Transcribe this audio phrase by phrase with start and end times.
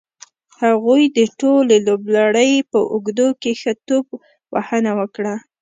[0.61, 4.07] هغوی د ټولې لوبلړۍ په اوږدو کې ښه توپ
[4.53, 5.35] وهنه وکړه.